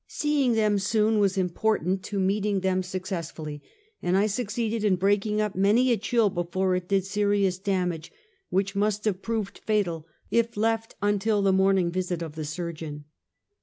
[0.07, 3.61] Seeing them soon was impor tant to meeting them successfully,
[4.01, 8.11] and I succeeded in breaking up many a chill before it did serious dam age,
[8.49, 13.05] which must have proved fatal if left until the morning visit of the Surgeon.